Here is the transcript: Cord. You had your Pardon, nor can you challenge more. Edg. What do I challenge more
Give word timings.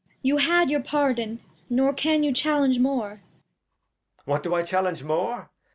Cord. 0.07 0.17
You 0.23 0.37
had 0.37 0.71
your 0.71 0.81
Pardon, 0.81 1.43
nor 1.69 1.93
can 1.93 2.23
you 2.23 2.33
challenge 2.33 2.79
more. 2.79 3.21
Edg. 3.21 4.21
What 4.25 4.41
do 4.41 4.55
I 4.55 4.63
challenge 4.63 5.03
more 5.03 5.51